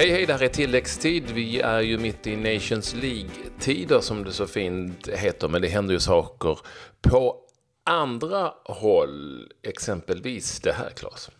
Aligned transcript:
Hej 0.00 0.10
hej, 0.10 0.26
det 0.26 0.32
här 0.32 0.42
är 0.42 0.48
tilläggstid. 0.48 1.30
Vi 1.30 1.60
är 1.60 1.80
ju 1.80 1.98
mitt 1.98 2.26
i 2.26 2.36
Nations 2.36 2.94
League-tider 2.94 4.00
som 4.00 4.24
det 4.24 4.32
så 4.32 4.46
fint 4.46 5.08
heter, 5.08 5.48
men 5.48 5.62
det 5.62 5.68
händer 5.68 5.94
ju 5.94 6.00
saker 6.00 6.58
på 7.00 7.36
andra 7.84 8.52
håll. 8.64 9.48
Exempelvis 9.62 10.60
det 10.60 10.72
här, 10.72 10.90
Claes. 10.90 11.30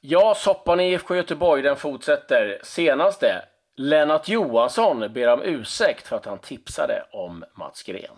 Ja, 0.00 0.34
soppan 0.36 0.80
i 0.80 0.92
IFK 0.92 1.16
Göteborg 1.16 1.62
den 1.62 1.76
fortsätter. 1.76 2.60
Senaste, 2.64 3.44
Lennart 3.76 4.28
Johansson 4.28 5.12
ber 5.12 5.28
om 5.28 5.42
ursäkt 5.42 6.06
för 6.06 6.16
att 6.16 6.26
han 6.26 6.38
tipsade 6.38 7.04
om 7.12 7.44
Mats 7.54 7.82
Gren. 7.82 8.16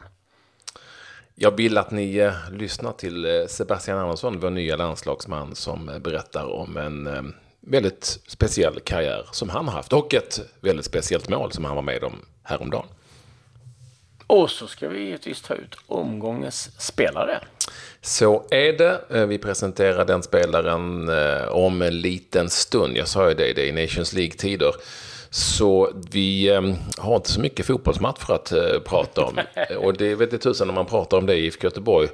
Jag 1.35 1.57
vill 1.57 1.79
att 1.79 1.91
ni 1.91 2.17
eh, 2.17 2.51
lyssnar 2.53 2.93
till 2.93 3.25
eh, 3.25 3.47
Sebastian 3.47 3.99
Andersson, 3.99 4.41
vår 4.41 4.51
nya 4.51 4.77
landslagsman, 4.77 5.55
som 5.55 6.01
berättar 6.01 6.53
om 6.53 6.77
en 6.77 7.07
eh, 7.07 7.23
väldigt 7.67 8.19
speciell 8.27 8.81
karriär 8.81 9.27
som 9.33 9.49
han 9.49 9.69
har 9.69 9.73
haft 9.75 9.93
och 9.93 10.15
ett 10.15 10.41
väldigt 10.61 10.87
speciellt 10.87 11.29
mål 11.29 11.53
som 11.53 11.65
han 11.65 11.75
var 11.75 11.83
med 11.83 12.05
om 12.05 12.25
häromdagen. 12.43 12.87
Och 14.27 14.51
så 14.51 14.67
ska 14.67 14.89
vi 14.89 15.05
givetvis 15.05 15.43
ta 15.43 15.55
ut 15.55 15.77
omgångens 15.87 16.71
spelare. 16.81 17.41
Så 18.01 18.45
är 18.51 18.73
det. 18.73 19.01
Eh, 19.11 19.27
Vi 19.27 19.39
presenterar 19.39 20.05
den 20.05 20.23
spelaren 20.23 21.09
eh, 21.09 21.49
om 21.49 21.83
en 21.83 22.01
liten 22.01 22.51
stund. 22.51 22.97
Jag 22.97 23.09
sa 23.09 23.29
ju 23.29 23.35
det, 23.35 23.53
det 23.53 23.69
är 23.69 23.73
Nations 23.73 24.13
League-tider. 24.13 24.73
Så 25.31 25.93
vi 26.11 26.49
eh, 26.49 26.63
har 26.99 27.17
inte 27.17 27.31
så 27.31 27.41
mycket 27.41 27.67
fotbollsmatch 27.67 28.21
för 28.21 28.35
att 28.35 28.53
prata 28.85 29.25
om. 29.25 29.39
Och 29.79 29.95
det 29.97 30.11
är 30.11 30.17
väldigt 30.17 30.43
tusan 30.43 30.67
när 30.67 30.75
man 30.75 30.87
pratar 30.87 31.17
om 31.17 31.27
det 31.27 31.35
i 31.35 31.47
IFK 31.47 31.65
Göteborg. 31.67 32.09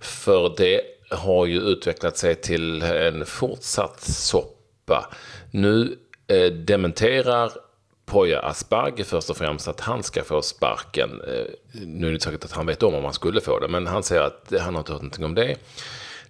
För 0.00 0.54
det 0.56 0.80
har 1.10 1.46
ju 1.46 1.60
utvecklat 1.60 2.16
sig 2.16 2.34
till 2.34 2.82
en 2.82 3.26
fortsatt 3.26 4.00
Europa. 4.90 5.14
Nu 5.50 5.98
eh, 6.26 6.52
dementerar 6.52 7.52
Poya 8.06 8.40
Asbaghi 8.40 9.04
först 9.04 9.30
och 9.30 9.36
främst 9.36 9.68
att 9.68 9.80
han 9.80 10.02
ska 10.02 10.24
få 10.24 10.42
sparken. 10.42 11.10
Eh, 11.20 11.44
Nu 11.72 12.06
är 12.06 12.10
det 12.10 12.14
inte 12.14 12.24
säkert 12.24 12.44
att 12.44 12.52
han 12.52 12.66
vet 12.66 12.82
om 12.82 12.94
om 12.94 13.04
han 13.04 13.12
skulle 13.12 13.40
få 13.40 13.58
det, 13.58 13.68
men 13.68 13.86
han 13.86 14.02
säger 14.02 14.22
att 14.22 14.52
han 14.60 14.74
har 14.74 14.80
inte 14.80 14.92
hört 14.92 15.02
någonting 15.02 15.24
om 15.24 15.34
det. 15.34 15.56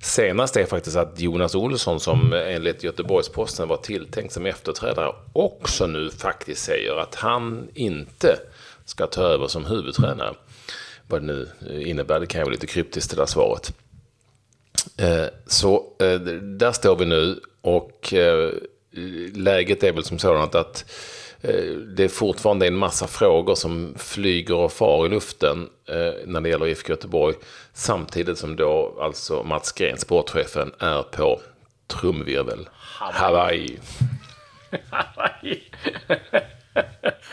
Senast 0.03 0.57
är 0.57 0.67
faktiskt 0.67 0.97
att 0.97 1.21
Jonas 1.21 1.55
Olsson, 1.55 2.01
som 2.01 2.33
enligt 2.33 2.85
Göteborgs-Posten 2.85 3.69
var 3.69 3.77
tilltänkt 3.77 4.33
som 4.33 4.47
efterträdare, 4.47 5.13
också 5.33 5.87
nu 5.87 6.11
faktiskt 6.11 6.65
säger 6.65 6.97
att 6.97 7.15
han 7.15 7.69
inte 7.75 8.37
ska 8.85 9.07
ta 9.07 9.23
över 9.23 9.47
som 9.47 9.65
huvudtränare. 9.65 10.35
Vad 11.09 11.23
det 11.23 11.27
nu 11.27 11.49
eh, 11.71 11.91
innebär, 11.91 12.21
det 12.21 12.27
kan 12.27 12.41
ju 12.41 12.45
vara 12.45 12.53
lite 12.53 12.67
kryptiskt 12.67 13.11
det 13.11 13.17
där 13.17 13.27
svaret. 13.27 13.73
Eh, 14.97 15.27
så 15.47 15.97
eh, 16.01 16.21
där 16.61 16.73
står 16.73 16.97
vi 16.97 17.05
nu 17.05 17.41
och 17.63 18.15
eh, 18.15 18.51
läget 19.35 19.83
är 19.85 19.93
väl 19.93 20.05
som 20.05 20.19
sådant 20.19 20.55
att 20.55 20.85
eh, 21.43 21.65
det 21.97 22.05
är 22.05 22.09
fortfarande 22.09 22.67
en 22.67 22.77
massa 22.77 23.07
frågor 23.07 23.55
som 23.55 23.95
flyger 23.99 24.55
och 24.55 24.73
far 24.73 25.07
i 25.07 25.09
luften 25.09 25.69
eh, 25.89 26.13
när 26.27 26.41
det 26.41 26.49
gäller 26.49 26.67
IFK 26.67 26.91
Göteborg. 26.93 27.35
Samtidigt 27.73 28.39
som 28.39 28.57
då 28.57 28.99
alltså 29.01 29.43
Mats 29.43 29.73
Gren, 29.73 29.99
sportchefen, 29.99 30.73
är 30.79 31.03
på 31.03 31.41
trumvirvel. 31.87 32.69
Hawaii. 33.15 33.79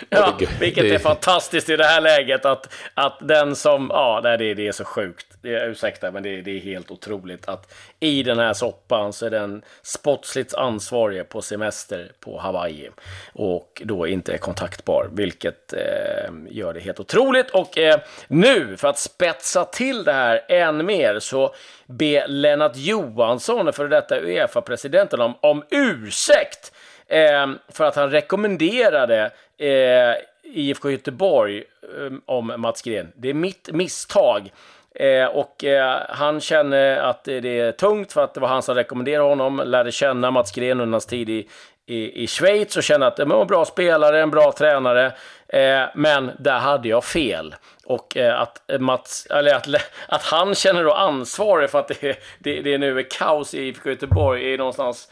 Ja, 0.10 0.36
det- 0.40 0.60
vilket 0.62 0.84
är 0.84 0.98
fantastiskt 1.00 1.70
i 1.70 1.76
det 1.78 1.84
här 1.84 2.02
läget 2.02 2.46
att, 2.46 2.74
att 2.94 3.18
den 3.28 3.56
som, 3.56 3.88
ja, 3.94 4.20
nej, 4.24 4.38
det, 4.38 4.54
det 4.54 4.68
är 4.68 4.72
så 4.72 4.86
sjukt. 4.86 5.27
Det, 5.42 5.56
är- 5.56 5.70
ursäkta, 5.70 6.12
men 6.12 6.24
det, 6.24 6.42
det 6.42 6.52
är 6.52 6.60
helt 6.60 6.92
otroligt 6.92 7.48
att 7.48 7.74
i 8.00 8.24
den 8.24 8.40
här 8.40 8.54
soppan 8.54 9.14
så 9.14 9.26
är 9.26 9.30
den 9.30 9.62
sportsligt 9.82 10.54
ansvarige 10.54 11.24
på 11.24 11.42
semester 11.42 12.12
på 12.20 12.38
Hawaii 12.40 12.90
och 13.34 13.82
då 13.86 14.08
inte 14.08 14.34
är 14.34 14.38
kontaktbar, 14.38 15.10
vilket 15.14 15.74
eh, 15.74 16.32
gör 16.50 16.74
det 16.74 16.80
helt 16.80 17.00
otroligt. 17.00 17.50
Och 17.50 17.78
eh, 17.78 18.00
nu, 18.28 18.78
för 18.78 18.88
att 18.88 19.00
spetsa 19.00 19.66
till 19.66 20.04
det 20.04 20.14
här 20.14 20.42
än 20.52 20.86
mer, 20.86 21.20
så 21.20 21.54
ber 21.86 22.28
Lennart 22.28 22.76
Johansson, 22.76 23.74
för 23.74 23.88
detta 23.88 24.20
Uefa-presidenten, 24.20 25.22
om, 25.22 25.34
om 25.42 25.64
ursäkt 25.70 26.72
eh, 27.08 27.48
för 27.70 27.84
att 27.86 27.96
han 27.96 28.12
rekommenderade 28.12 29.32
eh, 29.58 30.14
IFK 30.44 30.90
Göteborg 30.92 31.58
eh, 31.58 32.14
om 32.26 32.54
Mats 32.58 32.82
Gren. 32.82 33.12
Det 33.16 33.30
är 33.30 33.34
mitt 33.34 33.70
misstag. 33.74 34.52
Eh, 35.00 35.26
och 35.26 35.64
eh, 35.64 36.02
han 36.10 36.42
känner 36.42 36.98
att 36.98 37.24
det 37.24 37.60
är 37.60 37.72
tungt 37.72 38.14
för 38.14 38.24
att 38.24 38.34
det 38.34 38.40
var 38.40 38.48
han 38.48 38.62
som 38.62 38.76
rekommenderade 38.76 39.30
honom. 39.30 39.62
Lärde 39.66 39.92
känna 39.92 40.32
Mats 40.32 40.52
Gren 40.52 40.82
under 40.82 40.92
hans 40.92 41.06
tid 41.06 41.30
i, 41.30 41.48
i, 41.86 42.24
i 42.24 42.28
Schweiz 42.28 42.78
och 42.78 42.84
kände 42.84 43.08
att 43.08 43.16
det 43.16 43.26
var 43.26 43.42
en 43.42 43.48
bra 43.48 43.66
spelare, 43.66 44.22
en 44.22 44.32
bra 44.32 44.52
tränare. 44.52 45.06
Eh, 45.48 45.84
men 45.96 46.32
där 46.40 46.60
hade 46.60 46.88
jag 46.88 47.04
fel. 47.04 47.56
Och 47.86 48.18
eh, 48.18 48.42
att, 48.42 48.62
Mats, 48.80 49.26
eller 49.26 49.56
att, 49.56 49.68
att 50.08 50.24
han 50.24 50.56
känner 50.56 50.84
då 50.84 50.94
ansvar 50.94 51.68
för 51.68 51.80
att 51.80 51.88
det, 51.88 52.18
det, 52.40 52.62
det 52.62 52.78
nu 52.78 53.00
är 53.00 53.10
kaos 53.10 53.54
i 53.54 53.68
IFK 53.68 53.90
Göteborg 53.90 54.54
är 54.54 54.58
någonstans 54.58 55.08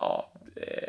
ja, 0.00 0.30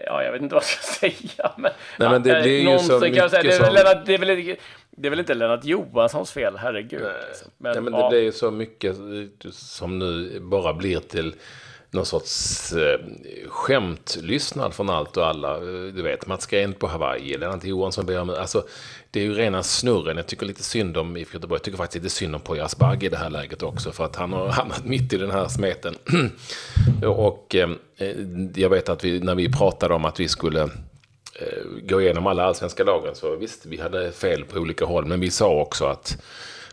ja, 0.05 0.23
jag 0.23 0.31
vet 0.31 0.41
inte 0.41 0.55
vad 0.55 0.63
jag 0.63 0.69
ska 0.69 0.93
säga. 0.99 1.51
Men, 1.57 1.71
Nej, 1.97 2.09
men 2.09 2.23
det 2.23 2.41
blir 2.41 2.57
ju 2.57 2.63
någonstans 2.63 2.99
så 2.99 3.07
jag 3.07 3.31
säga, 3.31 3.43
det, 3.43 3.53
är 3.53 3.59
väl 3.59 3.71
mycket 3.71 3.73
Lennart, 3.73 4.05
det, 4.05 4.13
är 4.13 4.17
väl, 4.17 4.55
det 4.91 5.07
är 5.07 5.09
väl 5.09 5.19
inte 5.19 5.33
Lennart 5.33 5.65
Johanssons 5.65 6.31
fel, 6.31 6.57
herregud. 6.57 7.01
liksom. 7.27 7.51
Men, 7.57 7.75
ja, 7.75 7.81
men 7.81 7.93
det 7.93 7.99
ja. 7.99 8.09
blir 8.09 8.21
ju 8.21 8.31
så 8.31 8.51
mycket 8.51 8.97
eh, 8.99 9.51
som 9.51 9.99
nu 9.99 10.39
bara 10.39 10.73
blir 10.73 10.99
till 10.99 11.35
någon 11.91 12.05
sorts 12.05 12.71
eh, 12.73 12.99
skämtlystnad 13.47 14.73
från 14.73 14.89
allt 14.89 15.17
och 15.17 15.27
alla. 15.27 15.55
Eh, 15.55 15.93
du 15.93 16.01
vet, 16.01 16.27
Mats 16.27 16.45
Green 16.45 16.73
på 16.73 16.87
Hawaii, 16.87 17.37
Lennart 17.37 17.63
Johansson 17.63 18.05
ber 18.05 18.21
om... 18.21 18.29
Alltså, 18.29 18.63
det 19.11 19.19
är 19.19 19.23
ju 19.23 19.33
rena 19.33 19.63
snurren. 19.63 20.17
Jag 20.17 20.27
tycker 20.27 20.45
lite 20.45 20.63
synd 20.63 20.97
om 20.97 21.17
IFK 21.17 21.33
Göteborg. 21.33 21.57
Jag 21.57 21.63
tycker 21.63 21.77
faktiskt 21.77 22.03
lite 22.03 22.15
synd 22.15 22.35
om 22.35 22.41
Poya 22.41 22.65
Asbaghi 22.65 23.05
i 23.05 23.09
det 23.09 23.17
här 23.17 23.29
läget 23.29 23.63
också. 23.63 23.91
För 23.91 24.05
att 24.05 24.15
han 24.15 24.33
har 24.33 24.47
hamnat 24.49 24.85
mitt 24.85 25.13
i 25.13 25.17
den 25.17 25.31
här 25.31 25.47
smeten. 25.47 25.95
och 27.05 27.55
eh, 27.55 27.69
jag 28.55 28.69
vet 28.69 28.89
att 28.89 29.03
vi, 29.03 29.19
när 29.19 29.35
vi 29.35 29.51
pratade 29.51 29.93
om 29.93 30.05
att 30.05 30.19
vi 30.19 30.27
skulle 30.27 30.61
eh, 30.61 31.63
gå 31.83 32.01
igenom 32.01 32.27
alla 32.27 32.43
allsvenska 32.43 32.83
lagen 32.83 33.15
så 33.15 33.35
visst, 33.35 33.65
vi 33.65 33.81
hade 33.81 34.11
fel 34.11 34.45
på 34.45 34.59
olika 34.59 34.85
håll. 34.85 35.05
Men 35.05 35.19
vi 35.19 35.31
sa 35.31 35.61
också 35.61 35.85
att 35.85 36.17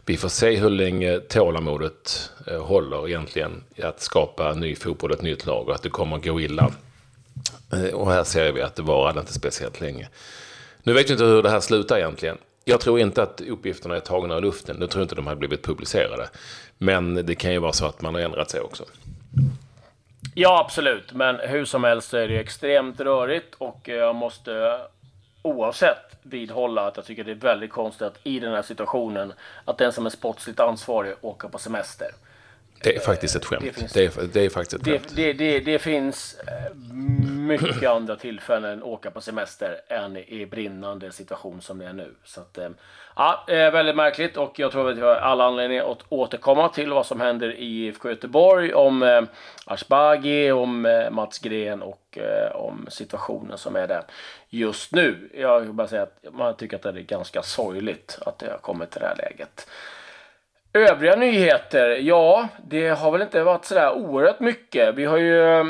vi 0.06 0.16
får 0.16 0.28
se 0.28 0.56
hur 0.56 0.70
länge 0.70 1.20
tålamodet 1.20 2.30
eh, 2.46 2.62
håller 2.62 3.08
egentligen 3.08 3.64
i 3.74 3.82
att 3.82 4.00
skapa 4.00 4.54
ny 4.54 4.76
fotboll, 4.76 5.12
ett 5.12 5.22
nytt 5.22 5.46
lag 5.46 5.68
och 5.68 5.74
att 5.74 5.82
det 5.82 5.88
kommer 5.88 6.18
gå 6.18 6.40
illa. 6.40 6.70
Eh, 7.72 7.94
och 7.94 8.10
här 8.10 8.24
ser 8.24 8.52
vi 8.52 8.62
att 8.62 8.76
det 8.76 8.82
varade 8.82 9.20
inte 9.20 9.32
speciellt 9.32 9.80
länge. 9.80 10.08
Nu 10.82 10.92
vet 10.92 11.08
vi 11.08 11.12
inte 11.12 11.24
hur 11.24 11.42
det 11.42 11.50
här 11.50 11.60
slutar 11.60 11.98
egentligen. 11.98 12.38
Jag 12.64 12.80
tror 12.80 13.00
inte 13.00 13.22
att 13.22 13.40
uppgifterna 13.40 13.96
är 13.96 14.00
tagna 14.00 14.36
ur 14.36 14.40
luften. 14.40 14.76
Jag 14.80 14.90
tror 14.90 15.02
inte 15.02 15.14
de 15.14 15.26
har 15.26 15.34
blivit 15.34 15.62
publicerade. 15.62 16.28
Men 16.78 17.26
det 17.26 17.34
kan 17.34 17.52
ju 17.52 17.58
vara 17.58 17.72
så 17.72 17.86
att 17.86 18.02
man 18.02 18.14
har 18.14 18.20
ändrat 18.20 18.50
sig 18.50 18.60
också. 18.60 18.84
Ja, 20.34 20.60
absolut. 20.60 21.12
Men 21.12 21.36
hur 21.36 21.64
som 21.64 21.84
helst 21.84 22.08
så 22.08 22.16
är 22.16 22.28
det 22.28 22.38
extremt 22.38 23.00
rörigt 23.00 23.54
och 23.58 23.88
eh, 23.88 23.96
jag 23.96 24.14
måste 24.14 24.80
oavsett 25.46 26.16
vidhålla 26.22 26.86
att 26.86 26.96
jag 26.96 27.04
tycker 27.06 27.24
det 27.24 27.30
är 27.30 27.34
väldigt 27.34 27.70
konstigt 27.72 28.02
att 28.06 28.18
i 28.22 28.40
den 28.40 28.52
här 28.52 28.62
situationen 28.62 29.32
att 29.64 29.78
den 29.78 29.92
som 29.92 30.06
är 30.06 30.10
sportsligt 30.10 30.60
ansvarig 30.60 31.14
åker 31.20 31.48
på 31.48 31.58
semester. 31.58 32.08
Det 32.82 32.96
är 32.96 33.00
faktiskt 33.00 33.36
ett 33.36 33.42
det 33.42 33.48
skämt. 33.48 33.74
finns- 33.76 33.92
Det 33.92 34.04
är, 34.16 34.22
det 34.32 34.40
är 34.44 34.50
faktiskt 34.50 34.74
ett 34.74 34.84
Det, 34.84 34.98
skämt. 34.98 35.12
det, 35.16 35.32
det, 35.32 35.60
det 35.60 35.78
finns 35.78 36.36
eh, 36.46 36.74
mycket 37.36 37.88
andra 37.90 38.16
tillfällen 38.16 38.78
att 38.78 38.84
åka 38.84 39.10
på 39.10 39.20
semester 39.20 39.80
än 39.88 40.16
i 40.16 40.46
brinnande 40.46 41.12
situation 41.12 41.60
som 41.60 41.78
det 41.78 41.86
är 41.86 41.92
nu. 41.92 42.14
Så 42.24 42.40
att, 42.40 42.58
eh, 42.58 42.68
ja, 43.16 43.44
eh, 43.48 43.70
väldigt 43.70 43.96
märkligt 43.96 44.36
och 44.36 44.58
jag 44.58 44.72
tror 44.72 44.90
att 44.90 44.96
vi 44.98 45.00
har 45.00 45.14
alla 45.14 45.44
anledningar 45.44 45.90
att 45.92 45.98
återkomma 46.08 46.68
till 46.68 46.92
vad 46.92 47.06
som 47.06 47.20
händer 47.20 47.54
i 47.54 47.64
IFK 47.86 48.08
Göteborg 48.08 48.74
om 48.74 49.02
eh, 49.02 49.22
Asbaghi, 49.66 50.50
om 50.52 50.86
eh, 50.86 51.10
Mats 51.10 51.38
Gren 51.38 51.82
och 51.82 52.18
eh, 52.18 52.56
om 52.56 52.86
situationen 52.90 53.58
som 53.58 53.76
är 53.76 53.86
där 53.88 54.02
just 54.58 54.92
nu. 54.92 55.30
Jag 55.34 55.60
vill 55.60 55.72
bara 55.72 55.88
säga 55.88 56.02
att 56.02 56.24
man 56.32 56.56
tycker 56.56 56.76
att 56.76 56.82
det 56.82 56.88
är 56.88 56.92
ganska 56.92 57.42
sorgligt 57.42 58.18
att 58.26 58.38
det 58.38 58.50
har 58.50 58.58
kommit 58.58 58.90
till 58.90 59.00
det 59.00 59.06
här 59.06 59.16
läget. 59.16 59.68
Övriga 60.72 61.16
nyheter, 61.16 61.88
ja, 61.88 62.48
det 62.64 62.88
har 62.88 63.10
väl 63.10 63.22
inte 63.22 63.42
varit 63.42 63.64
sådär 63.64 63.92
oerhört 63.92 64.40
mycket. 64.40 64.94
Vi 64.94 65.04
har 65.04 65.16
ju 65.16 65.60
eh, 65.60 65.64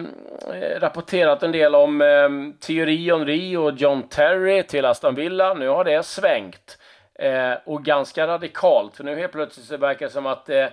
rapporterat 0.80 1.42
en 1.42 1.52
del 1.52 1.74
om 1.74 2.00
eh, 2.00 2.28
Thierry 2.60 3.10
Henry 3.10 3.56
och 3.56 3.72
John 3.72 4.08
Terry 4.08 4.62
till 4.62 4.84
Aston 4.84 5.14
Villa. 5.14 5.54
Nu 5.54 5.68
har 5.68 5.84
det 5.84 6.02
svängt. 6.02 6.78
Eh, 7.18 7.52
och 7.64 7.84
ganska 7.84 8.26
radikalt, 8.26 8.96
för 8.96 9.04
nu 9.04 9.16
helt 9.16 9.32
plötsligt 9.32 9.66
så 9.66 9.76
verkar 9.76 10.06
det 10.06 10.12
som 10.12 10.26
att 10.26 10.48
eh, 10.48 10.66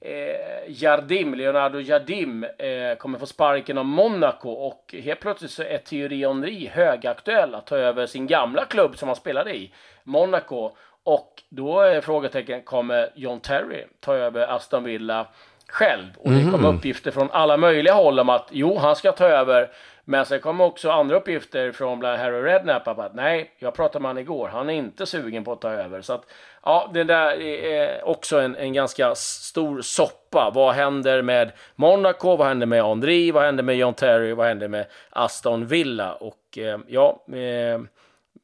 eh, 0.00 0.68
Jardim, 0.68 1.34
Leonardo 1.34 1.80
Jardim 1.80 2.44
eh, 2.44 2.96
kommer 2.98 3.18
få 3.18 3.26
sparken 3.26 3.78
av 3.78 3.84
Monaco 3.84 4.48
och 4.50 4.94
helt 5.02 5.20
plötsligt 5.20 5.50
så 5.50 5.62
är 5.62 5.78
Thierry 5.78 6.26
Henry 6.26 6.66
högaktuell 6.68 7.54
att 7.54 7.66
ta 7.66 7.76
över 7.76 8.06
sin 8.06 8.26
gamla 8.26 8.64
klubb 8.64 8.98
som 8.98 9.08
han 9.08 9.16
spelade 9.16 9.56
i, 9.56 9.72
Monaco. 10.02 10.70
Och 11.04 11.42
då 11.48 11.80
är 11.80 12.00
frågetecken, 12.00 12.62
kommer 12.62 13.10
John 13.14 13.40
Terry 13.40 13.84
ta 14.00 14.14
över 14.14 14.46
Aston 14.46 14.84
Villa 14.84 15.26
själv. 15.68 16.06
Och 16.18 16.30
det 16.30 16.50
kom 16.50 16.60
Mhm. 16.60 16.76
uppgifter 16.76 17.10
från 17.10 17.30
alla 17.30 17.56
möjliga 17.56 17.94
håll 17.94 18.20
om 18.20 18.28
att 18.28 18.48
jo, 18.50 18.76
han 18.78 18.96
ska 18.96 19.12
ta 19.12 19.24
över. 19.26 19.70
Men 20.04 20.26
sen 20.26 20.40
kom 20.40 20.60
också 20.60 20.90
andra 20.90 21.16
uppgifter 21.16 21.72
från 21.72 21.98
bland 21.98 22.18
Harry 22.18 22.42
Redknapp 22.42 22.88
att 22.88 23.14
nej, 23.14 23.50
jag 23.58 23.74
pratade 23.74 24.02
med 24.02 24.08
han 24.08 24.18
igår, 24.18 24.48
han 24.48 24.70
är 24.70 24.74
inte 24.74 25.06
sugen 25.06 25.44
på 25.44 25.52
att 25.52 25.60
ta 25.60 25.70
över. 25.70 26.00
Så 26.00 26.12
att 26.12 26.24
ja, 26.62 26.90
det 26.94 27.04
där 27.04 27.40
är 27.40 28.04
också 28.08 28.40
en, 28.40 28.56
en 28.56 28.72
ganska 28.72 29.14
stor 29.14 29.82
soppa. 29.82 30.50
Vad 30.54 30.74
händer 30.74 31.22
med 31.22 31.52
Monaco? 31.74 32.36
Vad 32.36 32.48
händer 32.48 32.66
med 32.66 32.84
Henry? 32.84 33.30
Vad 33.30 33.42
händer 33.42 33.62
med 33.62 33.76
John 33.76 33.94
Terry? 33.94 34.32
Vad 34.32 34.46
händer 34.46 34.68
med 34.68 34.86
Aston 35.10 35.66
Villa? 35.66 36.14
Och 36.14 36.58
eh, 36.58 36.78
ja, 36.88 37.24
eh, 37.32 37.80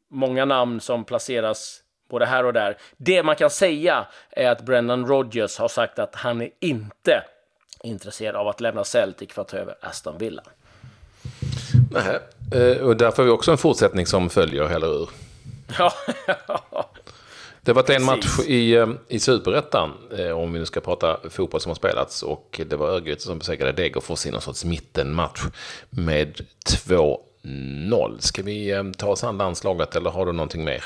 många 0.09 0.45
namn 0.45 0.81
som 0.81 1.05
placeras 1.05 1.83
både 2.11 2.27
här 2.27 2.45
och 2.45 2.53
där. 2.53 2.77
Det 2.97 3.23
man 3.23 3.37
kan 3.37 3.51
säga 3.51 4.07
är 4.31 4.51
att 4.51 4.63
Brendan 4.63 5.07
Rodgers 5.07 5.59
har 5.59 5.69
sagt 5.69 5.99
att 5.99 6.15
han 6.15 6.43
är 6.43 6.51
inte 6.61 7.23
intresserad 7.83 8.37
av 8.37 8.49
att 8.49 8.61
lämna 8.61 8.85
Celtic 8.85 9.33
för 9.33 9.43
att 9.43 9.49
ta 9.49 9.57
över 9.57 9.75
Aston 9.81 10.19
Villa. 10.19 10.43
Nähä. 11.91 12.21
Eh, 12.55 12.83
Och 12.83 12.97
där 12.97 13.11
får 13.11 13.23
vi 13.25 13.31
också 13.31 13.51
en 13.51 13.59
fortsättning 13.59 14.07
som 14.07 14.31
följer, 14.31 14.65
eller 14.65 14.87
hur? 14.87 15.09
Ja, 15.79 15.93
Det 17.63 17.73
varit 17.73 17.91
en 17.91 18.05
match 18.05 18.39
i, 18.47 18.73
eh, 18.77 18.89
i 19.09 19.21
Superettan, 19.21 19.93
eh, 20.19 20.31
om 20.31 20.53
vi 20.53 20.59
nu 20.59 20.67
ska 20.67 20.81
prata 20.81 21.17
fotboll 21.31 21.61
som 21.61 21.71
har 21.71 21.75
spelats. 21.75 22.23
Och 22.23 22.61
det 22.67 22.77
var 22.77 22.89
Örgryte 22.89 23.23
som 23.23 23.39
besegrade 23.39 23.73
Degerfors 23.73 24.27
i 24.27 24.31
någon 24.31 24.41
sorts 24.41 24.65
mittenmatch 24.65 25.41
med 25.91 26.41
2-0. 27.45 28.17
Ska 28.21 28.43
vi 28.43 28.93
ta 28.99 29.07
oss 29.07 29.25
an 29.25 29.39
landslaget 29.39 29.97
eller 29.97 30.11
har 30.11 30.27
du 30.27 30.33
någonting 30.33 30.65
mer? 30.65 30.85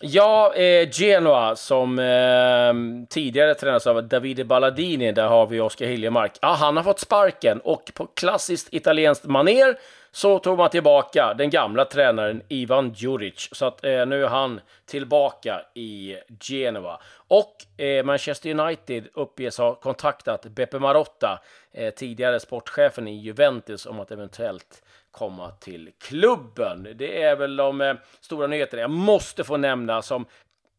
ja 0.00 0.54
eh, 0.54 0.88
Genoa 0.92 1.56
som 1.56 1.98
eh, 1.98 3.06
tidigare 3.10 3.54
tränades 3.54 3.86
av 3.86 4.08
Davide 4.08 4.44
Balladini, 4.44 5.12
där 5.12 5.26
har 5.28 5.46
vi 5.46 5.60
Oskar 5.60 5.86
Hiljemark. 5.86 6.32
Ja, 6.42 6.48
han 6.48 6.76
har 6.76 6.84
fått 6.84 7.00
sparken 7.00 7.60
och 7.60 7.90
på 7.94 8.06
klassiskt 8.06 8.68
italienskt 8.74 9.24
maner 9.24 9.76
så 10.14 10.38
tog 10.38 10.58
man 10.58 10.70
tillbaka 10.70 11.34
den 11.34 11.50
gamla 11.50 11.84
tränaren 11.84 12.42
Ivan 12.48 12.92
Djuric. 12.92 13.48
Så 13.52 13.66
att 13.66 13.84
eh, 13.84 14.06
nu 14.06 14.24
är 14.24 14.28
han 14.28 14.60
tillbaka 14.86 15.62
i 15.74 16.16
Genoa. 16.40 17.00
Och 17.28 17.80
eh, 17.82 18.04
Manchester 18.04 18.60
United 18.60 19.08
uppges 19.14 19.58
ha 19.58 19.74
kontaktat 19.74 20.42
Beppe 20.42 20.78
Marotta, 20.78 21.40
eh, 21.72 21.94
tidigare 21.94 22.40
sportchefen 22.40 23.08
i 23.08 23.16
Juventus, 23.16 23.86
om 23.86 24.00
att 24.00 24.10
eventuellt 24.10 24.82
komma 25.10 25.50
till 25.50 25.90
klubben. 26.00 26.88
Det 26.94 27.22
är 27.22 27.36
väl 27.36 27.56
de 27.56 27.80
eh, 27.80 27.94
stora 28.20 28.46
nyheterna. 28.46 28.80
Jag 28.80 28.90
måste 28.90 29.44
få 29.44 29.56
nämna 29.56 30.02
som 30.02 30.26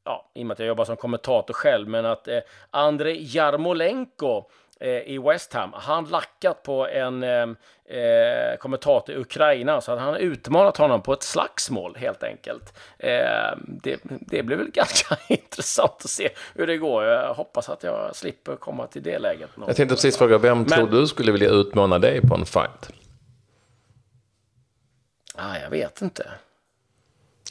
ja, 0.06 0.32
i 0.34 0.42
och 0.42 0.46
med 0.46 0.54
att 0.54 0.60
jag 0.60 0.68
jobbar 0.68 0.86
som 0.86 0.98
kommentator 0.98 1.54
själv, 1.54 1.88
men 1.88 2.06
att 2.06 2.28
eh, 2.28 2.40
Andrei 2.72 3.24
Jarmolenko 3.24 4.50
i 4.82 5.18
West 5.18 5.54
Ham, 5.54 5.74
han 5.74 6.06
lackat 6.06 6.64
på 6.64 6.88
en 6.88 7.24
eh, 7.24 7.98
eh, 7.98 8.58
kommentator 8.60 9.16
i 9.16 9.18
Ukraina, 9.18 9.82
så 9.82 9.92
att 9.92 10.00
han 10.00 10.16
utmanat 10.16 10.78
honom 10.78 11.02
på 11.02 11.14
ett 11.14 11.24
slagsmål 11.24 11.96
helt 11.96 12.24
enkelt. 12.24 12.74
Eh, 12.98 13.12
det, 13.68 14.00
det 14.04 14.44
blir 14.44 14.58
väl 14.58 14.70
ganska 14.74 15.18
intressant 15.28 16.02
att 16.04 16.10
se 16.10 16.30
hur 16.54 16.68
det 16.68 16.78
går. 16.78 17.04
Jag 17.04 17.34
hoppas 17.34 17.70
att 17.70 17.84
jag 17.84 18.16
slipper 18.16 18.56
komma 18.56 18.88
till 18.88 19.04
det 19.04 19.20
läget. 19.20 19.58
någon 19.58 19.68
Jag 19.68 19.76
tänkte 19.76 19.96
precis 19.96 20.18
fråga, 20.18 20.38
vem 20.38 20.66
tror 20.66 20.88
du 20.88 21.08
skulle 21.08 21.32
vilja 21.32 21.50
utmana 21.50 22.00
dig 22.00 22.22
på 22.22 22.36
en 22.36 22.46
fight? 22.46 22.90
Ah, 25.36 25.58
jag 25.58 25.70
vet 25.70 26.02
inte. 26.02 26.32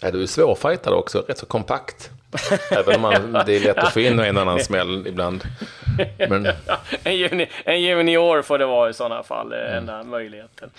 Ja, 0.03 0.11
du 0.11 0.23
är 0.23 0.27
svårfightad 0.27 0.95
också, 0.95 1.25
rätt 1.29 1.39
så 1.39 1.47
kompakt. 1.47 2.11
Även 2.71 2.95
om 2.95 3.01
man, 3.01 3.33
det 3.47 3.57
är 3.57 3.61
lätt 3.61 3.77
att 3.79 3.93
få 3.93 4.01
in 4.01 4.19
en 4.19 4.39
annan 4.39 4.61
smäll 4.61 5.07
ibland. 5.07 5.45
Men 6.29 6.47
en, 7.05 7.17
juni, 7.17 7.47
en 7.65 7.83
junior 7.83 8.43
får 8.43 8.59
det 8.59 8.67
vara 8.67 8.91
i 8.91 8.95
sådana 8.95 9.23
fall, 9.23 9.53
mm. 9.53 9.77
enda 9.77 10.03
möjligheten. 10.03 10.71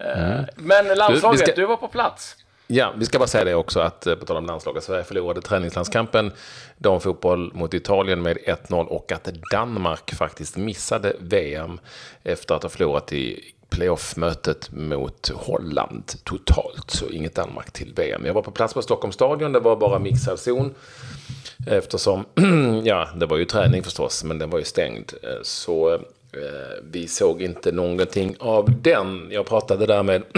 Eh, 0.00 0.40
Men 0.56 0.86
landslaget, 0.98 1.40
Du, 1.40 1.46
du, 1.46 1.52
ska- 1.52 1.66
var 1.66 1.76
på 1.76 1.88
plats. 1.88 2.36
ja, 2.66 2.92
vi 2.96 3.04
ska 3.04 3.18
bara 3.18 3.28
säga 3.28 3.44
det 3.44 3.54
också 3.54 3.80
att 3.80 4.06
eh, 4.06 4.14
på 4.14 4.24
tal 4.26 4.36
om 4.36 4.46
landslaget, 4.46 4.84
Sverige 4.84 5.04
förlorade 5.04 5.40
träningslandskampen 5.40 6.32
damfotboll 6.76 7.50
mot 7.54 7.74
Italien 7.74 8.22
med 8.22 8.36
1-0 8.36 8.86
och 8.86 9.12
att 9.12 9.24
Danmark 9.52 10.14
faktiskt 10.14 10.56
missade 10.56 11.12
VM 11.20 11.80
efter 12.24 12.54
att 12.54 12.62
ha 12.62 12.70
förlorat 12.70 13.12
i 13.12 13.50
playoff-mötet 13.74 14.72
mot 14.72 15.30
Holland 15.34 16.12
totalt. 16.24 16.90
Så 16.90 17.10
inget 17.10 17.34
Danmark 17.34 17.70
till 17.70 17.92
VM. 17.96 18.26
Jag 18.26 18.34
var 18.34 18.42
på 18.42 18.50
plats 18.50 18.74
på 18.74 18.82
Stockholms 18.82 19.14
stadion, 19.14 19.52
det 19.52 19.60
var 19.60 19.76
bara 19.76 19.98
mixad 19.98 20.38
zon. 20.38 20.74
Eftersom, 21.66 22.24
ja, 22.84 23.08
det 23.16 23.26
var 23.26 23.36
ju 23.36 23.44
träning 23.44 23.82
förstås, 23.82 24.24
men 24.24 24.38
den 24.38 24.50
var 24.50 24.58
ju 24.58 24.64
stängd. 24.64 25.12
Eh, 25.22 25.42
så 25.42 25.94
eh, 25.94 26.00
vi 26.90 27.08
såg 27.08 27.42
inte 27.42 27.72
någonting 27.72 28.36
av 28.38 28.82
den. 28.82 29.28
Jag 29.30 29.46
pratade 29.46 29.86
där 29.86 30.02
med 30.02 30.22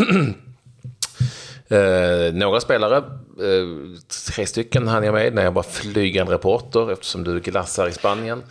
eh, 1.68 2.34
några 2.34 2.60
spelare. 2.60 2.96
Eh, 2.96 4.00
tre 4.34 4.46
stycken 4.46 4.88
hann 4.88 5.04
jag 5.04 5.14
med 5.14 5.34
när 5.34 5.44
jag 5.44 5.52
var 5.52 5.62
flygande 5.62 6.32
reporter 6.32 6.92
eftersom 6.92 7.24
du 7.24 7.40
glassar 7.40 7.88
i 7.88 7.92
Spanien. 7.92 8.42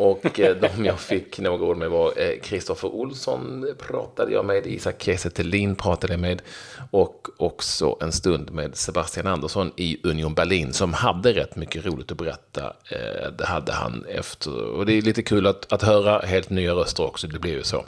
Och 0.00 0.40
eh, 0.40 0.56
de 0.56 0.84
jag 0.84 1.00
fick 1.00 1.38
några 1.38 1.64
ord 1.64 1.76
med 1.76 1.90
var 1.90 2.12
eh, 2.16 2.40
Kristoffer 2.42 2.88
Olsson 2.88 3.66
pratade 3.78 4.32
jag 4.32 4.44
med, 4.44 4.66
Isak 4.66 5.02
Kiese 5.02 5.30
Thelin 5.30 5.76
pratade 5.76 6.12
jag 6.12 6.20
med 6.20 6.42
och 6.90 7.28
också 7.36 7.96
en 8.00 8.12
stund 8.12 8.50
med 8.50 8.76
Sebastian 8.76 9.26
Andersson 9.26 9.72
i 9.76 9.98
Union 10.04 10.34
Berlin 10.34 10.72
som 10.72 10.94
hade 10.94 11.32
rätt 11.32 11.56
mycket 11.56 11.86
roligt 11.86 12.12
att 12.12 12.18
berätta. 12.18 12.64
Eh, 12.90 13.32
det 13.38 13.46
hade 13.46 13.72
han 13.72 14.04
efter, 14.08 14.64
och 14.64 14.86
det 14.86 14.92
är 14.92 15.02
lite 15.02 15.22
kul 15.22 15.46
att, 15.46 15.72
att 15.72 15.82
höra 15.82 16.18
helt 16.18 16.50
nya 16.50 16.72
röster 16.72 17.06
också, 17.06 17.26
det 17.26 17.38
blir 17.38 17.52
ju 17.52 17.62
så. 17.62 17.84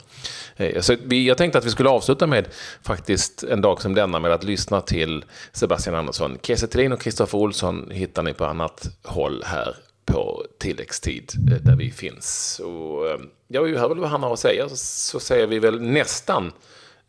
Eh, 0.55 0.81
så 0.81 0.95
vi, 1.05 1.27
jag 1.27 1.37
tänkte 1.37 1.59
att 1.59 1.65
vi 1.65 1.71
skulle 1.71 1.89
avsluta 1.89 2.27
med 2.27 2.47
faktiskt 2.81 3.43
en 3.43 3.61
dag 3.61 3.81
som 3.81 3.95
denna 3.95 4.19
med 4.19 4.31
att 4.31 4.43
lyssna 4.43 4.81
till 4.81 5.25
Sebastian 5.51 5.95
Andersson. 5.95 6.37
Kiese 6.41 6.67
Thelin 6.67 6.91
och 6.91 7.01
Kristoffer 7.01 7.37
Olsson 7.37 7.91
hittar 7.91 8.23
ni 8.23 8.33
på 8.33 8.45
annat 8.45 8.89
håll 9.03 9.43
här 9.45 9.75
på 10.05 10.45
tilläggstid 10.59 11.31
eh, 11.51 11.57
där 11.61 11.75
vi 11.75 11.91
finns. 11.91 12.59
Och, 12.63 13.07
eh, 13.09 13.17
ja, 13.47 13.61
vi 13.61 13.77
hör 13.77 13.89
väl 13.89 13.99
vad 13.99 14.09
han 14.09 14.23
har 14.23 14.33
att 14.33 14.39
säga 14.39 14.69
så, 14.69 14.75
så 14.75 15.19
säger 15.19 15.47
vi 15.47 15.59
väl 15.59 15.81
nästan 15.81 16.51